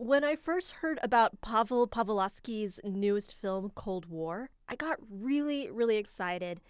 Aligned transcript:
When 0.00 0.22
I 0.22 0.36
first 0.36 0.74
heard 0.74 1.00
about 1.02 1.40
Pavel 1.40 1.88
Pawlikowski's 1.88 2.78
newest 2.84 3.34
film, 3.34 3.72
Cold 3.74 4.06
War, 4.06 4.48
I 4.68 4.76
got 4.76 4.98
really, 5.10 5.68
really 5.68 5.96
excited. 5.96 6.60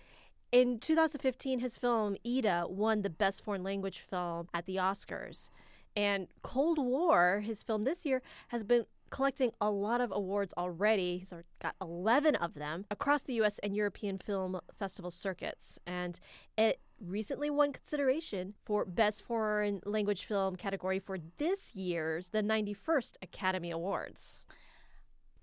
In 0.51 0.79
2015, 0.79 1.59
his 1.59 1.77
film 1.77 2.17
Ida 2.27 2.65
won 2.71 3.03
the 3.03 3.11
Best 3.11 3.45
Foreign 3.45 3.63
Language 3.63 4.01
Film 4.01 4.49
at 4.55 4.65
the 4.65 4.77
Oscars. 4.77 5.51
And 5.95 6.29
Cold 6.41 6.79
War, 6.79 7.41
his 7.41 7.63
film 7.63 7.85
this 7.85 8.07
year, 8.07 8.23
has 8.49 8.65
been 8.65 8.87
collecting 9.11 9.53
a 9.61 9.71
lot 9.71 10.01
of 10.01 10.11
awards 10.11 10.55
already. 10.57 11.19
He's 11.19 11.35
got 11.61 11.75
11 11.83 12.35
of 12.35 12.55
them 12.55 12.87
across 12.91 13.21
the 13.21 13.35
US 13.43 13.59
and 13.59 13.77
European 13.77 14.17
film 14.17 14.59
festival 14.79 15.11
circuits. 15.11 15.79
And 15.87 16.19
it 16.57 16.81
recently 17.01 17.51
won 17.51 17.73
consideration 17.73 18.55
for 18.65 18.85
Best 18.85 19.25
Foreign 19.25 19.81
Language 19.85 20.25
Film 20.25 20.57
category 20.57 20.99
for 20.99 21.19
this 21.39 21.75
year's 21.75 22.31
the 22.31 22.43
91st 22.43 23.17
Academy 23.23 23.71
Awards. 23.71 24.43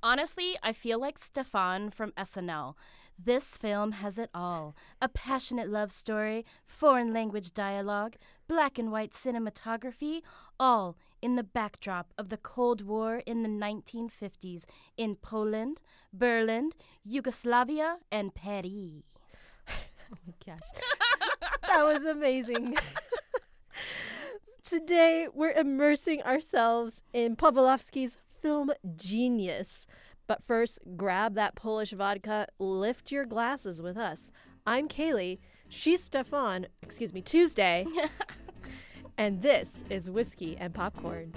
Honestly, 0.03 0.55
I 0.61 0.73
feel 0.73 0.99
like 0.99 1.19
Stefon 1.19 1.93
from 1.93 2.11
SNL. 2.11 2.75
This 3.17 3.57
film 3.57 3.93
has 3.93 4.17
it 4.17 4.29
all 4.33 4.75
a 5.01 5.07
passionate 5.07 5.69
love 5.69 5.91
story, 5.91 6.45
foreign 6.67 7.13
language 7.13 7.53
dialogue, 7.53 8.17
black 8.47 8.77
and 8.77 8.91
white 8.91 9.13
cinematography, 9.13 10.21
all 10.59 10.97
in 11.21 11.37
the 11.37 11.43
backdrop 11.43 12.13
of 12.17 12.29
the 12.29 12.37
Cold 12.37 12.81
War 12.85 13.23
in 13.25 13.41
the 13.41 13.49
1950s 13.49 14.65
in 14.97 15.15
Poland, 15.15 15.81
Berlin, 16.13 16.71
Yugoslavia, 17.03 17.97
and 18.11 18.35
Paris. 18.35 19.01
Oh 20.15 20.19
my 20.27 20.33
gosh. 20.45 21.59
that 21.67 21.83
was 21.83 22.05
amazing. 22.05 22.75
Today, 24.63 25.27
we're 25.33 25.51
immersing 25.51 26.21
ourselves 26.23 27.03
in 27.13 27.35
Pawlikowski's 27.35 28.17
film 28.41 28.71
genius. 28.95 29.85
But 30.27 30.43
first, 30.47 30.79
grab 30.95 31.35
that 31.35 31.55
Polish 31.55 31.91
vodka, 31.91 32.47
lift 32.57 33.11
your 33.11 33.25
glasses 33.25 33.81
with 33.81 33.97
us. 33.97 34.31
I'm 34.65 34.87
Kaylee. 34.87 35.39
She's 35.69 36.07
Stefon, 36.07 36.65
excuse 36.81 37.13
me, 37.13 37.21
Tuesday. 37.21 37.85
and 39.17 39.41
this 39.41 39.83
is 39.89 40.09
Whiskey 40.09 40.57
and 40.59 40.73
Popcorn. 40.73 41.31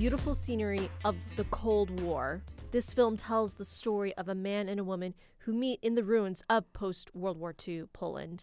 Beautiful 0.00 0.34
scenery 0.34 0.88
of 1.04 1.14
the 1.36 1.44
Cold 1.50 2.00
War, 2.00 2.40
this 2.70 2.94
film 2.94 3.18
tells 3.18 3.52
the 3.52 3.66
story 3.66 4.14
of 4.14 4.30
a 4.30 4.34
man 4.34 4.66
and 4.66 4.80
a 4.80 4.84
woman 4.84 5.12
who 5.40 5.52
meet 5.52 5.78
in 5.82 5.94
the 5.94 6.02
ruins 6.02 6.42
of 6.48 6.72
post 6.72 7.14
World 7.14 7.36
War 7.38 7.54
II 7.68 7.84
Poland. 7.92 8.42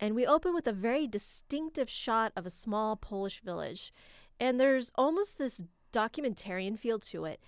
And 0.00 0.14
we 0.14 0.24
open 0.24 0.54
with 0.54 0.66
a 0.66 0.72
very 0.72 1.06
distinctive 1.06 1.90
shot 1.90 2.32
of 2.34 2.46
a 2.46 2.50
small 2.50 2.96
Polish 2.96 3.42
village. 3.42 3.92
And 4.40 4.58
there's 4.58 4.90
almost 4.94 5.36
this 5.36 5.62
documentarian 5.92 6.78
feel 6.78 6.98
to 7.00 7.26
it. 7.26 7.38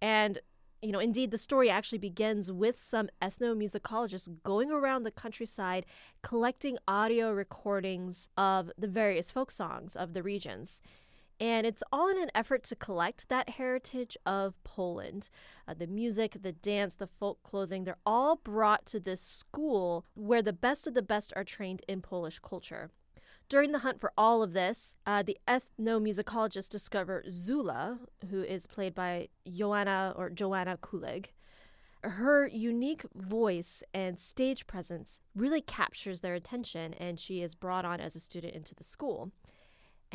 And, 0.00 0.38
you 0.80 0.90
know, 0.90 0.98
indeed, 0.98 1.30
the 1.30 1.36
story 1.36 1.68
actually 1.68 1.98
begins 1.98 2.50
with 2.50 2.80
some 2.80 3.10
ethnomusicologists 3.20 4.42
going 4.42 4.70
around 4.70 5.02
the 5.02 5.10
countryside 5.10 5.84
collecting 6.22 6.78
audio 6.88 7.30
recordings 7.30 8.30
of 8.38 8.70
the 8.78 8.88
various 8.88 9.30
folk 9.30 9.50
songs 9.50 9.96
of 9.96 10.14
the 10.14 10.22
regions. 10.22 10.80
And 11.38 11.66
it's 11.66 11.82
all 11.92 12.08
in 12.08 12.18
an 12.18 12.30
effort 12.34 12.62
to 12.64 12.76
collect 12.76 13.28
that 13.28 13.50
heritage 13.50 14.16
of 14.24 14.54
Poland. 14.64 15.28
Uh, 15.68 15.74
the 15.74 15.86
music, 15.86 16.38
the 16.40 16.52
dance, 16.52 16.94
the 16.94 17.06
folk 17.06 17.42
clothing, 17.42 17.84
they're 17.84 17.98
all 18.06 18.36
brought 18.36 18.86
to 18.86 19.00
this 19.00 19.20
school 19.20 20.06
where 20.14 20.42
the 20.42 20.52
best 20.52 20.86
of 20.86 20.94
the 20.94 21.02
best 21.02 21.32
are 21.36 21.44
trained 21.44 21.82
in 21.86 22.00
Polish 22.00 22.38
culture. 22.38 22.90
During 23.48 23.70
the 23.70 23.80
hunt 23.80 24.00
for 24.00 24.12
all 24.18 24.42
of 24.42 24.54
this, 24.54 24.96
uh, 25.06 25.22
the 25.22 25.38
ethnomusicologists 25.46 26.68
discover 26.68 27.22
Zula, 27.30 28.00
who 28.30 28.42
is 28.42 28.66
played 28.66 28.94
by 28.94 29.28
Joanna 29.48 30.14
or 30.16 30.30
Joanna 30.30 30.78
Kulig. 30.78 31.26
Her 32.02 32.48
unique 32.48 33.04
voice 33.14 33.84
and 33.94 34.18
stage 34.18 34.66
presence 34.66 35.20
really 35.34 35.60
captures 35.60 36.22
their 36.22 36.34
attention, 36.34 36.94
and 36.94 37.20
she 37.20 37.40
is 37.40 37.54
brought 37.54 37.84
on 37.84 38.00
as 38.00 38.16
a 38.16 38.20
student 38.20 38.54
into 38.54 38.74
the 38.74 38.84
school. 38.84 39.30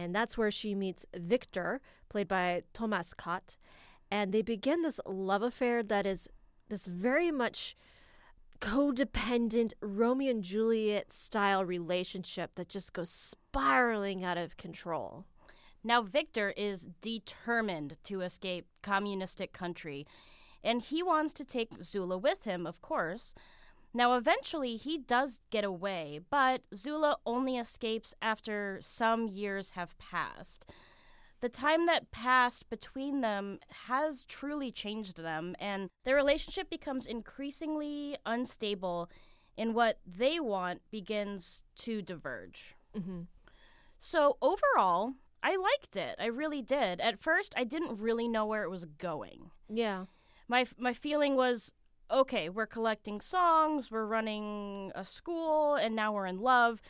And 0.02 0.16
that's 0.16 0.38
where 0.38 0.52
she 0.52 0.74
meets 0.74 1.06
Victor, 1.14 1.80
played 2.10 2.28
by 2.28 2.64
Thomas 2.74 3.14
Kot. 3.14 3.58
And 4.10 4.32
they 4.32 4.42
begin 4.42 4.82
this 4.82 5.00
love 5.06 5.44
affair 5.44 5.84
that 5.84 6.06
is 6.06 6.28
this 6.70 6.88
very 6.88 7.32
much 7.32 7.76
codependent 8.60 9.74
Romeo 9.82 10.32
and 10.32 10.44
Juliet 10.44 11.14
style 11.14 11.66
relationship 11.66 12.56
that 12.56 12.70
just 12.70 12.94
goes 12.94 13.10
spiraling 13.10 14.24
out 14.24 14.38
of 14.38 14.58
control. 14.58 15.26
Now, 15.84 16.02
Victor 16.02 16.54
is 16.56 16.88
determined 17.02 17.98
to 18.04 18.22
escape 18.22 18.68
communistic 18.84 19.52
country, 19.52 20.06
and 20.64 20.82
he 20.82 21.02
wants 21.02 21.34
to 21.34 21.46
take 21.46 21.84
Zula 21.84 22.18
with 22.20 22.44
him, 22.44 22.68
of 22.68 22.82
course. 22.82 23.34
Now, 23.94 24.14
eventually, 24.14 24.78
he 24.78 24.98
does 24.98 25.42
get 25.50 25.64
away, 25.64 26.22
but 26.30 26.62
Zula 26.74 27.18
only 27.26 27.58
escapes 27.58 28.14
after 28.22 28.78
some 28.82 29.28
years 29.28 29.72
have 29.72 29.98
passed. 29.98 30.66
The 31.42 31.50
time 31.50 31.88
that 31.88 32.12
passed 32.12 32.70
between 32.70 33.22
them 33.22 33.60
has 33.88 34.26
truly 34.26 34.72
changed 34.72 35.18
them, 35.18 35.56
and 35.60 35.90
their 36.06 36.16
relationship 36.16 36.70
becomes 36.70 37.06
increasingly 37.06 38.16
unstable, 38.26 39.10
and 39.58 39.76
what 39.76 40.00
they 40.06 40.40
want 40.40 40.82
begins 40.90 41.64
to 41.78 42.02
diverge. 42.02 42.76
Mm-hmm. 42.96 43.22
So, 44.00 44.38
overall, 44.42 45.16
I 45.44 45.56
liked 45.58 45.96
it. 45.96 46.16
I 46.20 46.28
really 46.28 46.62
did. 46.62 47.02
At 47.02 47.20
first, 47.20 47.54
I 47.58 47.64
didn't 47.66 48.00
really 48.00 48.28
know 48.28 48.46
where 48.46 48.64
it 48.64 48.70
was 48.70 48.86
going. 48.86 49.52
Yeah. 49.68 50.06
My, 50.48 50.66
my 50.78 50.94
feeling 50.94 51.36
was 51.36 51.74
okay, 52.12 52.50
we're 52.50 52.68
collecting 52.68 53.22
songs, 53.22 53.90
we're 53.90 54.06
running 54.06 54.92
a 54.96 55.06
school, 55.06 55.76
and 55.76 55.96
now 55.96 56.14
we're 56.14 56.26
in 56.26 56.40
love. 56.40 56.82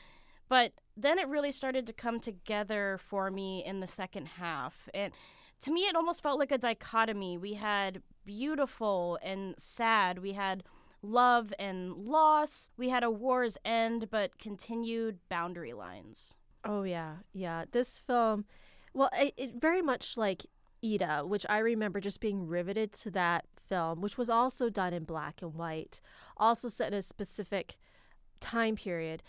But 0.49 0.73
then 0.97 1.17
it 1.17 1.27
really 1.27 1.51
started 1.51 1.87
to 1.87 1.93
come 1.93 2.19
together 2.19 2.99
for 3.07 3.31
me 3.31 3.63
in 3.65 3.79
the 3.79 3.87
second 3.87 4.27
half. 4.27 4.89
And 4.93 5.13
to 5.61 5.71
me, 5.71 5.81
it 5.81 5.95
almost 5.95 6.23
felt 6.23 6.39
like 6.39 6.51
a 6.51 6.57
dichotomy. 6.57 7.37
We 7.37 7.53
had 7.53 8.01
beautiful 8.25 9.17
and 9.23 9.55
sad, 9.57 10.19
we 10.19 10.33
had 10.33 10.63
love 11.01 11.53
and 11.57 11.93
loss, 12.07 12.69
we 12.77 12.89
had 12.89 13.03
a 13.03 13.09
war's 13.09 13.57
end, 13.63 14.09
but 14.09 14.37
continued 14.37 15.19
boundary 15.29 15.73
lines. 15.73 16.35
Oh, 16.63 16.83
yeah. 16.83 17.15
Yeah. 17.33 17.65
This 17.71 17.99
film, 17.99 18.45
well, 18.93 19.09
it, 19.17 19.33
it 19.37 19.51
very 19.59 19.81
much 19.81 20.17
like 20.17 20.45
Ida, 20.83 21.23
which 21.25 21.45
I 21.49 21.59
remember 21.59 21.99
just 21.99 22.19
being 22.19 22.47
riveted 22.47 22.91
to 22.93 23.11
that 23.11 23.45
film, 23.55 24.01
which 24.01 24.17
was 24.17 24.29
also 24.29 24.69
done 24.69 24.93
in 24.93 25.03
black 25.03 25.41
and 25.41 25.53
white, 25.53 26.01
also 26.37 26.67
set 26.69 26.91
in 26.91 26.99
a 26.99 27.01
specific 27.01 27.77
time 28.39 28.75
period. 28.75 29.23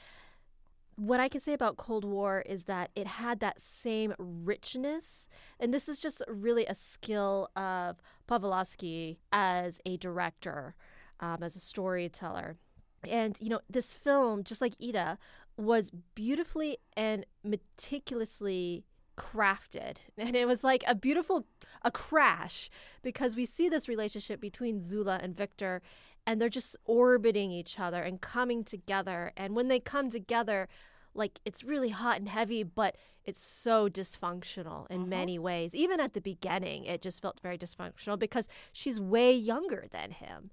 What 0.96 1.20
I 1.20 1.28
can 1.28 1.40
say 1.40 1.52
about 1.52 1.76
Cold 1.76 2.04
War 2.04 2.42
is 2.46 2.64
that 2.64 2.90
it 2.94 3.06
had 3.06 3.40
that 3.40 3.60
same 3.60 4.14
richness. 4.18 5.28
And 5.58 5.72
this 5.72 5.88
is 5.88 6.00
just 6.00 6.22
really 6.28 6.66
a 6.66 6.74
skill 6.74 7.48
of 7.56 7.96
Pawlikowski 8.28 9.16
as 9.32 9.80
a 9.86 9.96
director, 9.96 10.74
um, 11.20 11.42
as 11.42 11.56
a 11.56 11.60
storyteller. 11.60 12.56
And, 13.08 13.36
you 13.40 13.48
know, 13.48 13.60
this 13.70 13.94
film, 13.94 14.44
just 14.44 14.60
like 14.60 14.74
Ida, 14.82 15.18
was 15.56 15.90
beautifully 16.14 16.78
and 16.96 17.26
meticulously 17.42 18.84
crafted. 19.22 19.96
And 20.18 20.36
it 20.36 20.46
was 20.46 20.64
like 20.64 20.84
a 20.86 20.94
beautiful 20.94 21.46
a 21.82 21.90
crash 21.90 22.70
because 23.02 23.36
we 23.36 23.44
see 23.44 23.68
this 23.68 23.88
relationship 23.88 24.40
between 24.40 24.80
Zula 24.80 25.18
and 25.22 25.36
Victor 25.36 25.82
and 26.26 26.40
they're 26.40 26.48
just 26.48 26.76
orbiting 26.84 27.50
each 27.50 27.80
other 27.80 28.02
and 28.02 28.20
coming 28.20 28.62
together. 28.62 29.32
And 29.36 29.56
when 29.56 29.68
they 29.68 29.80
come 29.80 30.10
together 30.10 30.68
like 31.14 31.40
it's 31.44 31.64
really 31.64 31.90
hot 31.90 32.18
and 32.18 32.28
heavy 32.28 32.62
but 32.62 32.96
it's 33.24 33.40
so 33.40 33.88
dysfunctional 33.88 34.90
in 34.90 35.02
uh-huh. 35.02 35.06
many 35.06 35.38
ways. 35.38 35.74
Even 35.74 36.00
at 36.00 36.14
the 36.14 36.20
beginning 36.20 36.84
it 36.84 37.02
just 37.02 37.20
felt 37.22 37.40
very 37.40 37.58
dysfunctional 37.58 38.18
because 38.18 38.48
she's 38.72 39.00
way 39.00 39.32
younger 39.32 39.86
than 39.90 40.10
him. 40.10 40.50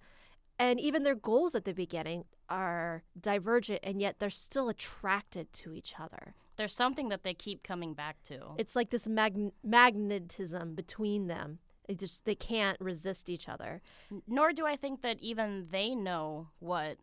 And 0.58 0.80
even 0.80 1.04
their 1.04 1.16
goals 1.16 1.56
at 1.56 1.64
the 1.64 1.74
beginning 1.74 2.26
are 2.50 3.04
divergent 3.20 3.80
and 3.84 4.02
yet 4.02 4.16
they're 4.20 4.30
still 4.30 4.68
attracted 4.68 5.54
to 5.54 5.74
each 5.74 5.96
other 6.00 6.34
there's 6.60 6.76
something 6.76 7.08
that 7.08 7.24
they 7.24 7.34
keep 7.34 7.64
coming 7.64 7.94
back 7.94 8.22
to. 8.24 8.38
It's 8.58 8.76
like 8.76 8.90
this 8.90 9.08
mag- 9.08 9.54
magnetism 9.64 10.76
between 10.76 11.28
them. 11.28 11.60
They 11.88 11.96
just 11.96 12.26
they 12.26 12.36
can't 12.36 12.78
resist 12.82 13.30
each 13.30 13.48
other. 13.48 13.82
Nor 14.28 14.52
do 14.52 14.66
I 14.66 14.76
think 14.76 15.02
that 15.02 15.20
even 15.22 15.68
they 15.72 15.96
know 15.96 16.50
what 16.60 16.98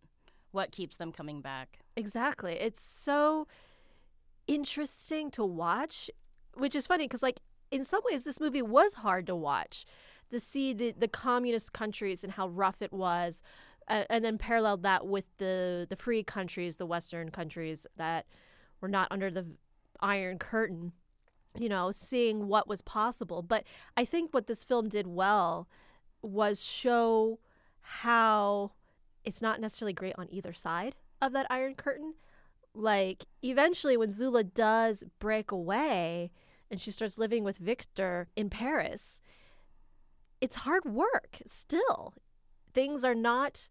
what 0.52 0.72
keeps 0.72 0.98
them 0.98 1.10
coming 1.10 1.40
back. 1.40 1.78
Exactly. 1.96 2.52
It's 2.52 2.82
so 2.82 3.48
interesting 4.46 5.30
to 5.32 5.44
watch, 5.44 6.10
which 6.54 6.74
is 6.74 6.86
funny 6.86 7.04
because 7.04 7.22
like 7.22 7.40
in 7.70 7.82
some 7.82 8.02
ways, 8.04 8.24
this 8.24 8.40
movie 8.40 8.62
was 8.62 8.92
hard 8.92 9.26
to 9.26 9.34
watch. 9.34 9.86
To 10.32 10.40
see 10.40 10.72
the, 10.72 10.92
the 10.98 11.08
communist 11.08 11.72
countries 11.72 12.24
and 12.24 12.32
how 12.32 12.48
rough 12.48 12.82
it 12.82 12.92
was, 12.92 13.42
uh, 13.88 14.02
and 14.10 14.24
then 14.24 14.38
paralleled 14.38 14.82
that 14.82 15.06
with 15.06 15.24
the, 15.38 15.86
the 15.88 15.94
free 15.94 16.24
countries, 16.24 16.76
the 16.78 16.86
Western 16.86 17.30
countries 17.30 17.86
that 17.96 18.26
were 18.80 18.88
not 18.88 19.08
under 19.10 19.30
the 19.30 19.46
Iron 20.00 20.38
Curtain, 20.38 20.92
you 21.58 21.68
know, 21.68 21.90
seeing 21.90 22.48
what 22.48 22.68
was 22.68 22.82
possible. 22.82 23.42
But 23.42 23.64
I 23.96 24.04
think 24.04 24.32
what 24.32 24.46
this 24.46 24.64
film 24.64 24.88
did 24.88 25.06
well 25.06 25.68
was 26.22 26.64
show 26.64 27.38
how 27.80 28.72
it's 29.24 29.42
not 29.42 29.60
necessarily 29.60 29.92
great 29.92 30.14
on 30.18 30.28
either 30.30 30.52
side 30.52 30.96
of 31.20 31.32
that 31.32 31.46
Iron 31.50 31.74
Curtain. 31.74 32.14
Like, 32.74 33.24
eventually, 33.42 33.96
when 33.96 34.10
Zula 34.10 34.44
does 34.44 35.04
break 35.18 35.50
away 35.50 36.30
and 36.70 36.80
she 36.80 36.90
starts 36.90 37.18
living 37.18 37.42
with 37.42 37.56
Victor 37.56 38.28
in 38.36 38.50
Paris, 38.50 39.20
it's 40.40 40.56
hard 40.56 40.84
work 40.84 41.38
still. 41.46 42.14
Things 42.74 43.04
are 43.04 43.14
not 43.14 43.68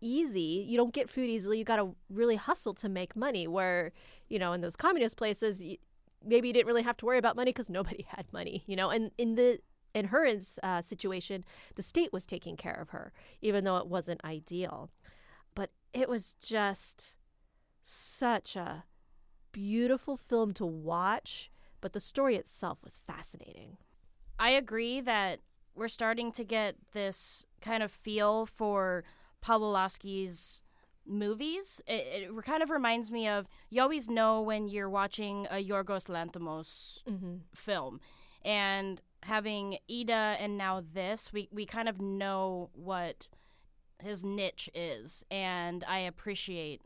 easy. 0.00 0.64
You 0.68 0.76
don't 0.76 0.94
get 0.94 1.10
food 1.10 1.28
easily. 1.28 1.58
You 1.58 1.64
got 1.64 1.76
to 1.76 1.96
really 2.08 2.36
hustle 2.36 2.74
to 2.74 2.88
make 2.88 3.16
money. 3.16 3.48
Where, 3.48 3.92
you 4.28 4.38
know, 4.38 4.52
in 4.52 4.60
those 4.60 4.76
communist 4.76 5.16
places, 5.16 5.62
maybe 6.24 6.48
you 6.48 6.54
didn't 6.54 6.66
really 6.66 6.82
have 6.82 6.96
to 6.98 7.06
worry 7.06 7.18
about 7.18 7.36
money 7.36 7.50
because 7.50 7.70
nobody 7.70 8.02
had 8.08 8.32
money, 8.32 8.64
you 8.66 8.76
know. 8.76 8.90
And 8.90 9.10
in 9.18 9.34
the 9.34 9.60
in 9.94 10.06
her 10.06 10.28
uh, 10.62 10.82
situation, 10.82 11.44
the 11.76 11.82
state 11.82 12.12
was 12.12 12.26
taking 12.26 12.56
care 12.56 12.74
of 12.74 12.90
her, 12.90 13.12
even 13.40 13.64
though 13.64 13.76
it 13.76 13.86
wasn't 13.86 14.24
ideal. 14.24 14.90
But 15.54 15.70
it 15.92 16.08
was 16.08 16.34
just 16.40 17.14
such 17.80 18.56
a 18.56 18.84
beautiful 19.52 20.16
film 20.16 20.52
to 20.54 20.66
watch, 20.66 21.50
but 21.80 21.92
the 21.92 22.00
story 22.00 22.34
itself 22.34 22.78
was 22.82 22.98
fascinating. 23.06 23.76
I 24.38 24.50
agree 24.50 25.00
that 25.02 25.38
we're 25.76 25.88
starting 25.88 26.32
to 26.32 26.44
get 26.44 26.74
this 26.92 27.46
kind 27.60 27.82
of 27.82 27.92
feel 27.92 28.46
for 28.46 29.04
Pawlikowski's 29.44 30.62
movies. 31.06 31.80
It, 31.86 32.28
it, 32.30 32.44
kind 32.44 32.62
of 32.62 32.70
reminds 32.70 33.10
me 33.10 33.28
of 33.28 33.46
you 33.70 33.82
always 33.82 34.08
know 34.08 34.40
when 34.42 34.68
you're 34.68 34.90
watching 34.90 35.46
a 35.50 35.64
Yorgos 35.64 36.06
Lanthimos 36.06 37.02
mm-hmm. 37.08 37.36
film, 37.54 38.00
and 38.44 39.00
having 39.22 39.78
Ida 39.90 40.36
and 40.38 40.58
now 40.58 40.82
this, 40.92 41.32
we 41.32 41.48
we 41.50 41.66
kind 41.66 41.88
of 41.88 42.00
know 42.00 42.70
what 42.74 43.28
his 44.02 44.24
niche 44.24 44.68
is, 44.74 45.24
and 45.30 45.84
I 45.88 45.98
appreciate 46.00 46.82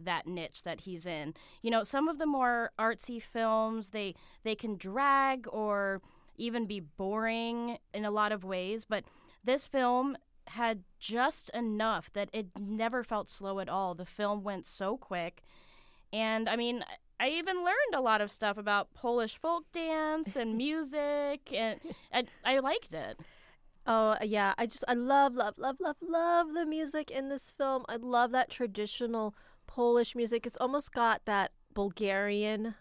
that 0.00 0.26
niche 0.26 0.62
that 0.64 0.80
he's 0.80 1.06
in. 1.06 1.34
You 1.62 1.70
know, 1.70 1.84
some 1.84 2.08
of 2.08 2.18
the 2.18 2.26
more 2.26 2.70
artsy 2.78 3.22
films, 3.22 3.90
they 3.90 4.14
they 4.42 4.54
can 4.54 4.76
drag 4.76 5.46
or 5.50 6.00
even 6.36 6.66
be 6.66 6.80
boring 6.80 7.78
in 7.92 8.04
a 8.04 8.10
lot 8.10 8.32
of 8.32 8.44
ways, 8.44 8.84
but 8.84 9.04
this 9.44 9.66
film 9.66 10.16
had 10.48 10.84
just 10.98 11.50
enough 11.50 12.12
that 12.12 12.28
it 12.32 12.46
never 12.58 13.02
felt 13.04 13.28
slow 13.28 13.58
at 13.60 13.68
all. 13.68 13.94
The 13.94 14.06
film 14.06 14.42
went 14.42 14.66
so 14.66 14.96
quick. 14.96 15.42
And 16.12 16.48
I 16.48 16.56
mean, 16.56 16.84
I 17.18 17.28
even 17.30 17.64
learned 17.64 17.94
a 17.94 18.00
lot 18.00 18.20
of 18.20 18.30
stuff 18.30 18.56
about 18.56 18.92
Polish 18.94 19.36
folk 19.36 19.64
dance 19.72 20.36
and 20.36 20.56
music, 20.56 21.52
and 21.52 21.80
I, 22.12 22.24
I 22.44 22.58
liked 22.58 22.92
it. 22.92 23.18
Oh 23.86 24.16
yeah, 24.22 24.54
I 24.56 24.66
just 24.66 24.84
I 24.88 24.94
love 24.94 25.34
love 25.34 25.54
love 25.58 25.76
love 25.80 25.96
love 26.00 26.54
the 26.54 26.64
music 26.66 27.10
in 27.10 27.28
this 27.28 27.50
film. 27.50 27.84
I 27.88 27.96
love 27.96 28.30
that 28.32 28.50
traditional 28.50 29.34
Polish 29.66 30.14
music. 30.14 30.46
It's 30.46 30.56
almost 30.56 30.92
got 30.92 31.24
that 31.26 31.52
Bulgarian 31.74 32.74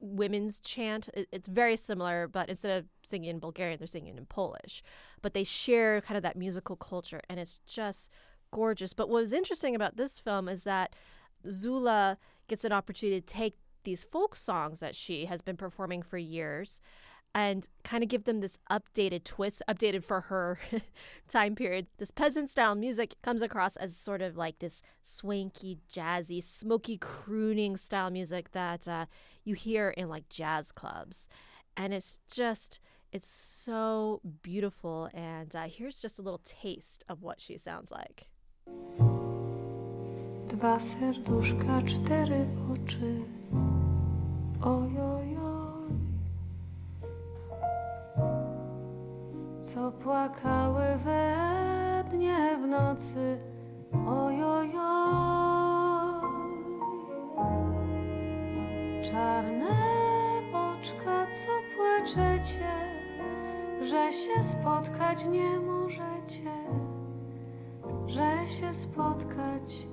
women's 0.00 0.58
chant. 0.60 1.08
It's 1.14 1.48
very 1.48 1.76
similar, 1.76 2.26
but 2.26 2.48
instead 2.48 2.78
of 2.78 2.86
singing 3.02 3.30
in 3.30 3.38
Bulgarian, 3.38 3.78
they're 3.78 3.86
singing 3.86 4.16
in 4.16 4.26
Polish. 4.26 4.82
But 5.22 5.34
they 5.34 5.44
share 5.44 6.00
kind 6.00 6.16
of 6.16 6.22
that 6.22 6.36
musical 6.36 6.76
culture, 6.76 7.20
and 7.28 7.38
it's 7.38 7.60
just 7.66 8.10
gorgeous. 8.52 8.92
But 8.92 9.08
what 9.08 9.20
was 9.20 9.32
interesting 9.32 9.74
about 9.74 9.96
this 9.96 10.18
film 10.18 10.48
is 10.48 10.64
that 10.64 10.94
Zula 11.48 12.18
gets 12.48 12.64
an 12.64 12.72
opportunity 12.72 13.20
to 13.20 13.26
take 13.26 13.56
these 13.84 14.04
folk 14.04 14.36
songs 14.36 14.80
that 14.80 14.94
she 14.94 15.26
has 15.26 15.42
been 15.42 15.56
performing 15.56 16.02
for 16.02 16.18
years 16.18 16.80
and 17.34 17.68
kind 17.84 18.02
of 18.02 18.08
give 18.08 18.24
them 18.24 18.40
this 18.40 18.58
updated 18.70 19.24
twist, 19.24 19.62
updated 19.68 20.04
for 20.04 20.22
her 20.22 20.58
time 21.28 21.54
period. 21.54 21.86
This 21.98 22.10
peasant 22.10 22.50
style 22.50 22.74
music 22.74 23.14
comes 23.22 23.42
across 23.42 23.76
as 23.76 23.96
sort 23.96 24.22
of 24.22 24.36
like 24.36 24.58
this 24.58 24.82
swanky, 25.02 25.78
jazzy, 25.92 26.42
smoky 26.42 26.98
crooning 26.98 27.76
style 27.76 28.10
music 28.10 28.50
that 28.52 28.88
uh, 28.88 29.06
you 29.44 29.54
hear 29.54 29.90
in 29.90 30.08
like 30.08 30.28
jazz 30.28 30.72
clubs. 30.72 31.28
And 31.76 31.94
it's 31.94 32.18
just, 32.32 32.80
it's 33.12 33.28
so 33.28 34.20
beautiful. 34.42 35.08
And 35.14 35.54
uh, 35.54 35.66
here's 35.68 36.00
just 36.00 36.18
a 36.18 36.22
little 36.22 36.40
taste 36.44 37.04
of 37.08 37.22
what 37.22 37.40
she 37.40 37.56
sounds 37.56 37.90
like. 37.90 38.28
Dwa 40.48 40.78
serduszka, 40.80 41.82
cztery 41.82 42.46
oczy. 42.72 43.24
Co 49.74 49.92
płakały 49.92 50.98
we 51.04 51.36
dnie 52.10 52.58
w 52.62 52.66
nocy. 52.66 53.40
Ojojoj. 54.08 54.70
Czarne 59.12 59.70
oczka, 60.52 61.26
co 61.26 61.52
płaczecie, 61.76 62.70
że 63.82 64.12
się 64.12 64.42
spotkać 64.42 65.24
nie 65.24 65.60
możecie, 65.60 66.52
że 68.06 68.48
się 68.48 68.74
spotkać 68.74 69.86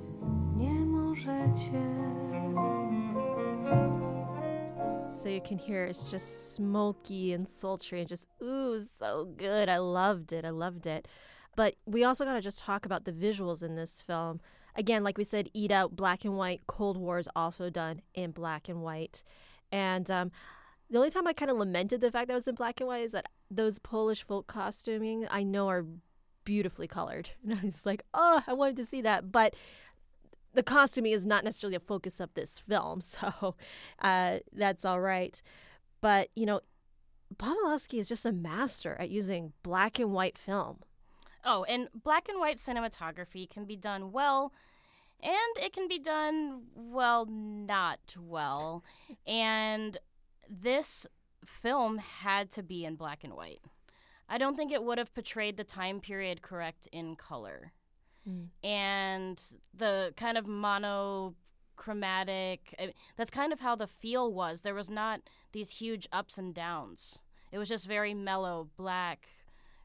nie 0.55 0.73
możecie. 0.73 1.81
So 5.17 5.29
you 5.29 5.41
can 5.41 5.57
hear 5.57 5.83
it's 5.85 6.03
just 6.03 6.53
smoky 6.53 7.33
and 7.33 7.47
sultry 7.47 8.01
and 8.01 8.07
just, 8.07 8.29
ooh, 8.39 8.79
so 8.79 9.27
good. 9.35 9.67
I 9.67 9.79
loved 9.79 10.31
it. 10.31 10.45
I 10.45 10.51
loved 10.51 10.85
it. 10.85 11.07
But 11.55 11.73
we 11.87 12.03
also 12.03 12.23
got 12.23 12.35
to 12.35 12.41
just 12.41 12.59
talk 12.59 12.85
about 12.85 13.05
the 13.05 13.11
visuals 13.11 13.63
in 13.63 13.75
this 13.75 13.99
film. 13.99 14.41
Again, 14.75 15.03
like 15.03 15.17
we 15.17 15.23
said, 15.23 15.49
Ida, 15.57 15.89
black 15.91 16.23
and 16.23 16.37
white. 16.37 16.61
Cold 16.67 16.97
War 16.97 17.17
is 17.17 17.27
also 17.35 17.71
done 17.71 18.03
in 18.13 18.29
black 18.29 18.69
and 18.69 18.83
white. 18.83 19.23
And 19.71 20.09
um, 20.11 20.31
the 20.91 20.99
only 20.99 21.09
time 21.09 21.25
I 21.25 21.33
kind 21.33 21.49
of 21.49 21.57
lamented 21.57 21.99
the 21.99 22.11
fact 22.11 22.27
that 22.27 22.33
it 22.33 22.35
was 22.35 22.47
in 22.47 22.53
black 22.53 22.79
and 22.79 22.87
white 22.87 23.03
is 23.03 23.13
that 23.13 23.27
those 23.49 23.79
Polish 23.79 24.23
folk 24.23 24.45
costuming 24.45 25.25
I 25.31 25.41
know 25.41 25.67
are 25.67 25.83
beautifully 26.43 26.87
colored. 26.87 27.31
And 27.43 27.59
I 27.59 27.65
was 27.65 27.87
like, 27.87 28.03
oh, 28.13 28.43
I 28.45 28.53
wanted 28.53 28.77
to 28.77 28.85
see 28.85 29.01
that. 29.01 29.31
But 29.31 29.55
the 30.57 30.63
costuming 30.63 31.11
is 31.11 31.23
not 31.23 31.43
necessarily 31.43 31.75
a 31.75 31.79
focus 31.79 32.19
of 32.19 32.33
this 32.33 32.57
film, 32.57 32.99
so 33.01 33.55
uh, 34.01 34.39
that's 34.51 34.83
all 34.83 34.99
right. 34.99 35.41
But 36.01 36.29
you 36.35 36.45
know, 36.45 36.61
Pawlikowski 37.37 37.99
is 37.99 38.09
just 38.09 38.25
a 38.25 38.31
master 38.31 38.97
at 38.99 39.09
using 39.09 39.53
black 39.61 39.99
and 39.99 40.11
white 40.11 40.37
film. 40.37 40.79
Oh, 41.45 41.63
and 41.65 41.89
black 41.93 42.27
and 42.27 42.39
white 42.39 42.57
cinematography 42.57 43.47
can 43.47 43.65
be 43.65 43.75
done 43.75 44.11
well, 44.11 44.51
and 45.21 45.63
it 45.63 45.73
can 45.73 45.87
be 45.87 45.99
done 45.99 46.63
well, 46.73 47.25
not 47.27 47.99
well. 48.19 48.83
and 49.27 49.97
this 50.49 51.05
film 51.45 51.97
had 51.97 52.49
to 52.49 52.63
be 52.63 52.83
in 52.83 52.95
black 52.95 53.23
and 53.23 53.33
white. 53.33 53.59
I 54.27 54.37
don't 54.37 54.55
think 54.55 54.71
it 54.71 54.83
would 54.83 54.97
have 54.97 55.13
portrayed 55.13 55.55
the 55.55 55.63
time 55.63 55.99
period 55.99 56.41
correct 56.41 56.87
in 56.91 57.15
color 57.15 57.73
mm. 58.27 58.47
and 58.63 59.41
the 59.73 60.13
kind 60.17 60.37
of 60.37 60.45
monochromatic. 60.47 62.75
I 62.79 62.93
that's 63.15 63.31
kind 63.31 63.53
of 63.53 63.59
how 63.59 63.75
the 63.75 63.87
feel 63.87 64.33
was. 64.33 64.61
There 64.61 64.75
was 64.75 64.89
not 64.89 65.21
these 65.51 65.71
huge 65.71 66.07
ups 66.11 66.37
and 66.37 66.53
downs. 66.53 67.19
It 67.51 67.57
was 67.57 67.69
just 67.69 67.87
very 67.87 68.13
mellow, 68.13 68.69
black, 68.77 69.27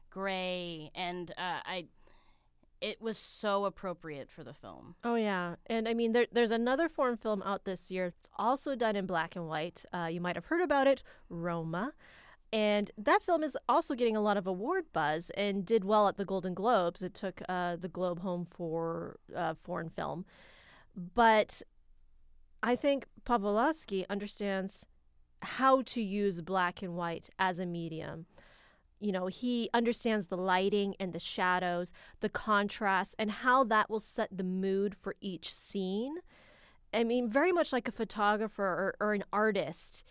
gray, 0.09 0.91
and 0.95 1.31
uh, 1.31 1.61
I. 1.65 1.87
It 2.81 3.01
was 3.01 3.17
so 3.17 3.63
appropriate 3.63 4.29
for 4.29 4.43
the 4.43 4.53
film. 4.53 4.95
Oh 5.05 5.15
yeah, 5.15 5.55
and 5.67 5.87
I 5.87 5.93
mean, 5.93 6.11
there, 6.11 6.27
there's 6.33 6.51
another 6.51 6.89
foreign 6.89 7.15
film 7.15 7.41
out 7.43 7.63
this 7.63 7.89
year. 7.89 8.07
It's 8.07 8.27
also 8.37 8.75
done 8.75 8.97
in 8.97 9.05
black 9.05 9.37
and 9.37 9.47
white. 9.47 9.85
Uh, 9.93 10.09
you 10.11 10.19
might 10.19 10.35
have 10.35 10.47
heard 10.47 10.61
about 10.61 10.87
it, 10.87 11.01
Roma. 11.29 11.93
And 12.53 12.91
that 12.99 13.23
film 13.23 13.43
is 13.43 13.57
also 13.67 13.95
getting 13.95 14.15
a 14.15 14.21
lot 14.21 14.37
of 14.37 14.45
award 14.45 14.85
buzz 14.93 15.31
and 15.31 15.65
did 15.65 15.83
well 15.83 16.07
at 16.07 16.17
the 16.17 16.23
Golden 16.23 16.53
Globes. 16.53 17.01
It 17.01 17.15
took 17.15 17.41
uh, 17.49 17.77
the 17.77 17.87
Globe 17.87 18.19
home 18.19 18.45
for 18.45 19.17
uh, 19.35 19.55
foreign 19.63 19.89
film. 19.89 20.23
But 20.95 21.63
I 22.61 22.75
think 22.75 23.07
Pawlikowski 23.25 24.05
understands 24.07 24.85
how 25.41 25.81
to 25.81 26.01
use 26.01 26.41
black 26.41 26.83
and 26.83 26.95
white 26.95 27.31
as 27.39 27.57
a 27.57 27.65
medium. 27.65 28.27
You 28.99 29.11
know, 29.11 29.25
he 29.25 29.71
understands 29.73 30.27
the 30.27 30.37
lighting 30.37 30.93
and 30.99 31.11
the 31.11 31.19
shadows, 31.19 31.91
the 32.19 32.29
contrast, 32.29 33.15
and 33.17 33.31
how 33.31 33.63
that 33.63 33.89
will 33.89 33.99
set 33.99 34.29
the 34.31 34.43
mood 34.43 34.95
for 34.95 35.15
each 35.19 35.51
scene. 35.51 36.17
I 36.93 37.03
mean, 37.03 37.27
very 37.31 37.51
much 37.51 37.73
like 37.73 37.87
a 37.87 37.91
photographer 37.91 38.63
or, 38.63 38.95
or 38.99 39.13
an 39.15 39.23
artist 39.33 40.05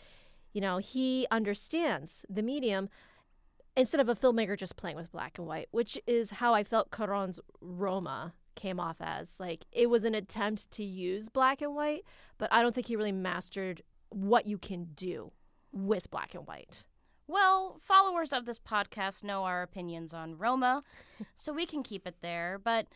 You 0.53 0.61
know, 0.61 0.79
he 0.79 1.27
understands 1.31 2.25
the 2.29 2.43
medium 2.43 2.89
instead 3.77 4.01
of 4.01 4.09
a 4.09 4.15
filmmaker 4.15 4.57
just 4.57 4.77
playing 4.77 4.97
with 4.97 5.13
black 5.13 5.39
and 5.39 5.47
white, 5.47 5.69
which 5.71 5.99
is 6.07 6.31
how 6.31 6.55
I 6.55 6.65
felt 6.65 6.91
Cuarón's 6.91 7.41
Roma 7.61 8.35
came 8.55 8.79
off 8.79 8.97
as. 9.01 9.41
Like 9.41 9.65
it 9.73 9.89
was 9.89 10.05
an 10.05 10.15
attempt 10.15 10.71
to 10.73 10.85
use 10.85 11.29
black 11.29 11.63
and 11.63 11.75
white, 11.75 12.05
but 12.39 12.53
I 12.53 12.63
don't 12.63 12.75
think 12.75 12.87
he 12.87 12.97
really 12.97 13.13
mastered 13.13 13.83
what 14.11 14.47
you 14.47 14.59
can 14.59 14.89
do 14.95 15.33
with 15.73 16.11
black 16.11 16.35
and 16.35 16.47
white. 16.47 16.85
Well, 17.27 17.79
followers 17.83 18.33
of 18.33 18.45
this 18.45 18.59
podcast 18.59 19.25
know 19.25 19.45
our 19.45 19.63
opinions 19.63 20.13
on 20.13 20.37
Roma, 20.37 20.83
so 21.35 21.53
we 21.53 21.67
can 21.67 21.83
keep 21.83 22.07
it 22.07 22.17
there. 22.21 22.61
But 22.63 22.89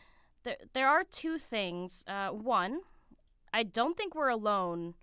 there, 0.43 0.57
there 0.73 0.87
are 0.87 1.03
two 1.03 1.37
things. 1.39 2.03
Uh, 2.07 2.29
one, 2.29 2.81
I 3.53 3.63
don't 3.63 3.97
think 3.97 4.13
we're 4.13 4.29
alone 4.29 4.93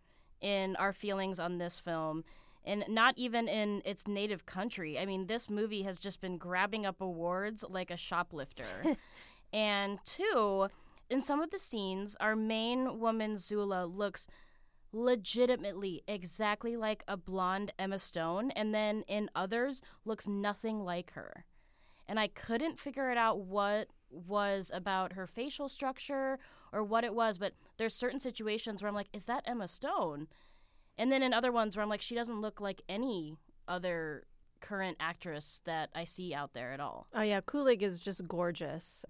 in 0.41 0.77
our 0.77 0.93
feelings 0.93 1.41
on 1.41 1.59
this 1.59 1.81
film, 1.81 2.23
and 2.65 2.85
not 2.89 3.15
even 3.17 3.49
in 3.49 3.83
its 3.85 4.09
native 4.09 4.47
country. 4.47 4.99
I 4.99 5.07
mean, 5.07 5.27
this 5.27 5.51
movie 5.51 5.83
has 5.83 5.99
just 5.99 6.21
been 6.21 6.39
grabbing 6.39 6.87
up 6.87 7.01
awards 7.01 7.65
like 7.69 7.91
a 7.91 7.97
shoplifter. 7.97 8.97
and 9.53 9.99
two, 10.05 10.69
in 11.11 11.23
some 11.23 11.43
of 11.43 11.51
the 11.51 11.59
scenes, 11.59 12.17
our 12.21 12.35
main 12.35 12.99
woman, 12.99 13.37
Zula, 13.37 13.85
looks 13.87 14.27
legitimately 14.93 16.03
exactly 16.07 16.77
like 16.77 17.03
a 17.09 17.17
blonde 17.17 17.73
Emma 17.79 17.99
Stone, 17.99 18.53
and 18.53 18.75
then 18.75 19.03
in 19.09 19.29
others 19.35 19.83
looks 20.05 20.27
nothing 20.27 20.81
like 20.81 21.13
her. 21.13 21.45
And 22.07 22.21
I 22.21 22.29
couldn't 22.29 22.79
figure 22.79 23.11
it 23.11 23.19
out 23.19 23.41
what 23.41 23.89
was 24.11 24.71
about 24.73 25.15
her 25.15 25.27
facial 25.27 25.69
structure 25.69 26.39
or 26.73 26.85
what 26.85 27.05
it 27.05 27.15
was, 27.15 27.39
but 27.39 27.55
there's 27.77 27.95
certain 27.95 28.21
situations 28.21 28.83
where 28.83 28.89
I'm 28.89 28.95
like, 28.95 29.09
is 29.13 29.25
that 29.25 29.43
Emma 29.47 29.69
Stone? 29.69 30.29
And 30.97 31.11
then 31.11 31.23
in 31.23 31.33
other 31.33 31.53
ones 31.53 31.77
where 31.77 31.83
I'm 31.83 31.89
like, 31.89 32.03
she 32.03 32.15
doesn't 32.15 32.41
look 32.41 32.61
like 32.61 32.83
any 32.89 33.37
other 33.67 34.25
current 34.61 34.97
actress 35.01 35.61
that 35.65 35.91
I 35.95 36.05
see 36.05 36.33
out 36.33 36.55
there 36.55 36.73
at 36.73 36.81
all. 36.81 37.07
Oh 37.15 37.23
yeah, 37.23 37.41
Kulig 37.41 37.83
is 37.83 38.01
just 38.01 38.27
gorgeous. 38.29 39.05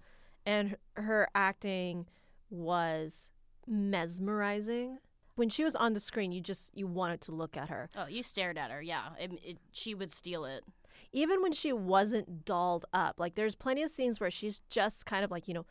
And 0.46 0.76
her 0.94 1.28
acting 1.34 2.06
was 2.50 3.30
mesmerizing 3.66 4.98
when 5.36 5.48
she 5.48 5.64
was 5.64 5.74
on 5.74 5.92
the 5.92 6.00
screen, 6.00 6.32
you 6.32 6.40
just 6.40 6.70
you 6.74 6.86
wanted 6.86 7.20
to 7.22 7.32
look 7.32 7.56
at 7.56 7.68
her. 7.68 7.90
Oh, 7.96 8.06
you 8.06 8.22
stared 8.22 8.58
at 8.58 8.70
her. 8.70 8.80
Yeah, 8.80 9.10
it, 9.18 9.32
it, 9.42 9.58
she 9.72 9.94
would 9.94 10.12
steal 10.12 10.44
it. 10.44 10.64
Even 11.12 11.42
when 11.42 11.52
she 11.52 11.72
wasn't 11.72 12.44
dolled 12.44 12.86
up, 12.92 13.18
like 13.18 13.34
there's 13.34 13.54
plenty 13.54 13.82
of 13.82 13.90
scenes 13.90 14.20
where 14.20 14.30
she's 14.30 14.60
just 14.70 15.06
kind 15.06 15.24
of 15.24 15.30
like 15.30 15.48
you 15.48 15.54
know, 15.54 15.66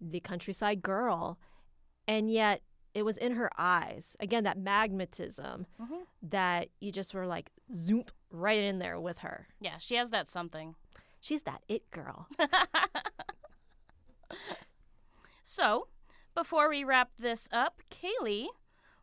the 0.00 0.20
countryside 0.20 0.82
girl, 0.82 1.38
and 2.08 2.30
yet 2.30 2.62
it 2.94 3.04
was 3.04 3.16
in 3.16 3.32
her 3.32 3.50
eyes. 3.58 4.16
Again, 4.20 4.44
that 4.44 4.56
magnetism 4.56 5.66
mm-hmm. 5.80 6.02
that 6.22 6.68
you 6.80 6.92
just 6.92 7.12
were 7.12 7.26
like 7.26 7.50
zoom 7.74 8.04
right 8.30 8.62
in 8.62 8.78
there 8.78 9.00
with 9.00 9.18
her. 9.18 9.48
Yeah, 9.60 9.78
she 9.78 9.96
has 9.96 10.10
that 10.10 10.28
something. 10.28 10.76
She's 11.20 11.42
that 11.42 11.62
it 11.68 11.90
girl. 11.90 12.28
so, 15.42 15.88
before 16.34 16.68
we 16.68 16.84
wrap 16.84 17.10
this 17.18 17.48
up, 17.50 17.82
Kaylee, 17.90 18.46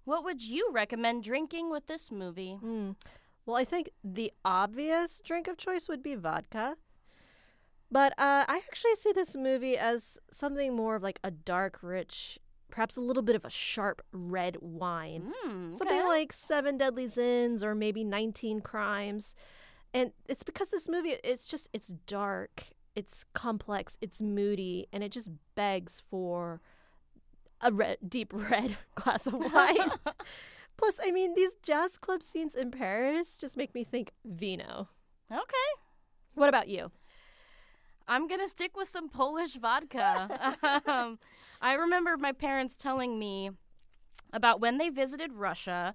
what 0.06 0.24
would 0.24 0.42
you 0.42 0.70
recommend 0.72 1.24
drinking 1.24 1.70
with 1.70 1.88
this 1.88 2.12
movie? 2.12 2.60
Mm. 2.64 2.96
Well, 3.46 3.58
I 3.58 3.66
think 3.66 3.90
the 4.04 4.32
obvious 4.46 5.22
drink 5.24 5.48
of 5.48 5.58
choice 5.58 5.90
would 5.90 6.04
be 6.04 6.16
vodka. 6.16 6.76
But 7.92 8.14
uh, 8.14 8.46
I 8.48 8.62
actually 8.70 8.96
see 8.96 9.12
this 9.12 9.36
movie 9.36 9.78
as 9.78 10.18
something 10.32 10.76
more 10.76 10.96
of 10.96 11.04
like 11.04 11.20
a 11.24 11.32
dark, 11.32 11.80
rich, 11.82 12.40
perhaps 12.72 12.98
a 12.98 13.02
little 13.02 13.24
bit 13.24 13.36
of 13.36 13.46
a 13.46 13.50
sharp 13.50 14.02
red 14.12 14.58
wine. 14.62 15.32
Mm, 15.46 15.68
okay. 15.70 15.78
Something 15.78 16.08
like 16.08 16.34
Seven 16.34 16.78
Deadly 16.78 17.08
Sins 17.08 17.64
or 17.64 17.76
maybe 17.76 18.04
19 18.04 18.62
Crimes. 18.62 19.36
And 19.94 20.12
it's 20.28 20.44
because 20.44 20.70
this 20.70 20.88
movie, 20.88 21.16
it's 21.24 21.48
just, 21.48 21.70
it's 21.74 21.90
dark, 22.08 22.64
it's 22.96 23.26
complex, 23.34 23.98
it's 24.02 24.22
moody, 24.22 24.88
and 24.94 25.04
it 25.04 25.12
just 25.12 25.30
begs 25.56 26.02
for 26.10 26.62
a 27.62 27.72
red, 27.72 27.98
deep 28.08 28.32
red 28.50 28.78
glass 28.96 29.28
of 29.28 29.34
wine. 29.34 29.92
Plus, 30.78 31.00
I 31.04 31.12
mean, 31.12 31.36
these 31.36 31.56
jazz 31.62 31.98
club 31.98 32.24
scenes 32.24 32.56
in 32.56 32.72
Paris 32.72 33.38
just 33.38 33.58
make 33.58 33.76
me 33.76 33.84
think 33.84 34.12
vino. 34.26 34.90
Okay. 35.32 35.72
What 36.34 36.50
about 36.50 36.70
you? 36.70 36.92
I'm 38.08 38.28
going 38.28 38.42
to 38.42 38.48
stick 38.48 38.76
with 38.76 38.90
some 38.90 39.10
Polish 39.10 39.56
vodka. 39.56 40.58
um, 40.86 41.20
I 41.62 41.74
remember 41.74 42.18
my 42.18 42.32
parents 42.32 42.76
telling 42.76 43.18
me 43.18 43.52
about 44.34 44.62
when 44.62 44.78
they 44.78 44.90
visited 44.90 45.34
Russia 45.34 45.94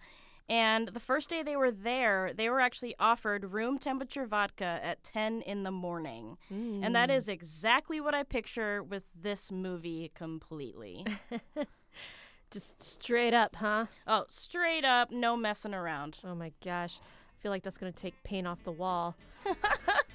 and 0.49 0.89
the 0.89 1.01
first 1.01 1.29
day 1.29 1.43
they 1.43 1.57
were 1.57 1.73
there, 1.73 2.33
they 2.35 2.49
were 2.49 2.61
actually 2.61 2.95
offered 3.01 3.53
room 3.53 3.79
temperature 3.79 4.27
vodka 4.27 4.81
at 4.83 5.03
10 5.03 5.43
in 5.43 5.65
the 5.65 5.73
morning. 5.73 6.39
Mm. 6.53 6.85
And 6.85 6.95
that 6.95 7.11
is 7.11 7.29
exactly 7.29 8.01
what 8.01 8.15
I 8.15 8.23
picture 8.23 8.83
with 8.83 9.03
this 9.21 9.51
movie 9.51 10.13
completely. 10.15 11.05
Just 12.53 12.81
straight 12.81 13.35
up, 13.35 13.57
huh? 13.57 13.87
Oh, 14.07 14.25
straight 14.29 14.85
up, 14.85 15.11
no 15.11 15.37
messing 15.37 15.75
around. 15.75 16.19
Oh 16.25 16.37
my 16.37 16.53
gosh. 16.65 17.01
I 17.03 17.43
feel 17.43 17.51
like 17.51 17.65
that's 17.65 17.79
going 17.79 17.93
to 17.93 18.01
take 18.01 18.15
paint 18.23 18.47
off 18.47 18.63
the 18.63 18.73
wall. 18.73 19.17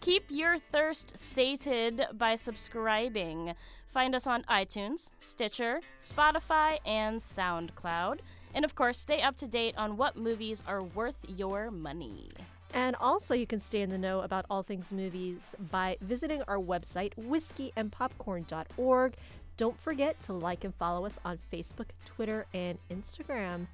Keep 0.00 0.24
your 0.28 0.58
thirst 0.58 1.18
sated 1.18 2.06
by 2.14 2.36
subscribing. 2.36 3.54
Find 3.86 4.14
us 4.14 4.26
on 4.26 4.42
iTunes, 4.44 5.10
Stitcher, 5.18 5.80
Spotify, 6.00 6.78
and 6.84 7.20
SoundCloud. 7.20 8.18
And 8.54 8.64
of 8.64 8.74
course, 8.74 8.98
stay 8.98 9.22
up 9.22 9.36
to 9.36 9.46
date 9.46 9.74
on 9.76 9.96
what 9.96 10.16
movies 10.16 10.62
are 10.66 10.82
worth 10.82 11.16
your 11.26 11.70
money. 11.70 12.28
And 12.74 12.96
also, 12.96 13.34
you 13.34 13.46
can 13.46 13.60
stay 13.60 13.80
in 13.80 13.90
the 13.90 13.98
know 13.98 14.20
about 14.20 14.44
all 14.50 14.62
things 14.62 14.92
movies 14.92 15.54
by 15.70 15.96
visiting 16.02 16.42
our 16.48 16.58
website, 16.58 17.12
whiskeyandpopcorn.org. 17.16 19.14
Don't 19.56 19.80
forget 19.80 20.22
to 20.22 20.32
like 20.32 20.64
and 20.64 20.74
follow 20.74 21.06
us 21.06 21.18
on 21.24 21.38
Facebook, 21.52 21.88
Twitter, 22.04 22.46
and 22.52 22.78
Instagram. 22.90 23.66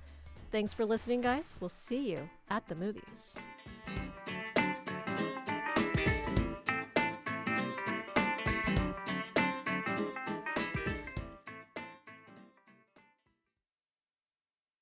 Thanks 0.52 0.72
for 0.72 0.84
listening, 0.84 1.20
guys. 1.20 1.54
We'll 1.58 1.68
see 1.68 2.10
you 2.10 2.28
at 2.48 2.66
the 2.68 2.76
movies. 2.76 3.36